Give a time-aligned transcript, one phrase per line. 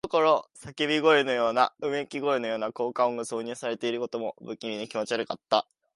[0.03, 5.67] ところどころ叫び声のような、うめき声のような効果音が挿入されていることも、不気味で気持ち悪かった。